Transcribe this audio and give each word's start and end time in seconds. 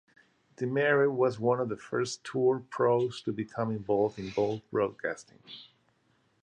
Demaret 0.57 1.11
was 1.11 1.39
one 1.39 1.59
of 1.59 1.69
the 1.69 1.77
first 1.77 2.23
Tour 2.23 2.63
pros 2.71 3.21
to 3.21 3.31
become 3.31 3.69
involved 3.69 4.17
in 4.17 4.31
golf 4.31 4.63
broadcasting. 4.71 5.37